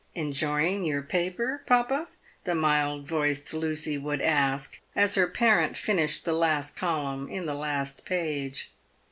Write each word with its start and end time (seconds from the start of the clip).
"Enjoying 0.15 0.83
your 0.83 1.03
paper, 1.03 1.61
papa?" 1.67 2.07
the 2.43 2.55
mild 2.55 3.07
voiced 3.07 3.53
Lucy 3.53 3.99
would 3.99 4.19
ask, 4.19 4.81
as 4.95 5.13
her 5.13 5.27
parent 5.27 5.77
finished 5.77 6.25
the 6.25 6.33
last 6.33 6.75
column 6.75 7.29
in 7.29 7.45
the 7.45 7.53
last 7.53 8.03
page. 8.03 8.71